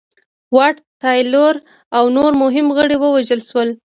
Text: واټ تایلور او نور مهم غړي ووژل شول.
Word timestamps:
واټ 0.55 0.75
تایلور 1.01 1.55
او 1.97 2.03
نور 2.17 2.31
مهم 2.43 2.67
غړي 2.77 2.97
ووژل 2.99 3.41
شول. 3.49 3.69